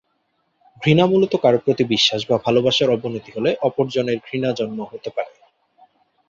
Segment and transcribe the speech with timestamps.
[0.81, 5.33] ঘৃণা মূলত কারো প্রতি বিশ্বাস বা ভালোবাসার অবনতি হলে অপর জনের ঘৃণা জন্ম হতে পারে।